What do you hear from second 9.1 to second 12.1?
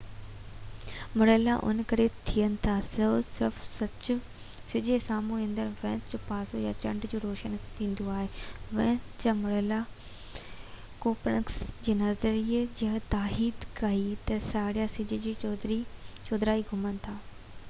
جا مرحلن ڪوپرنيڪس جي